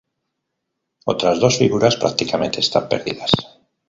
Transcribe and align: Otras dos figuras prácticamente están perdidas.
Otras 1.05 1.39
dos 1.39 1.59
figuras 1.59 1.95
prácticamente 1.95 2.59
están 2.61 2.89
perdidas. 2.89 3.29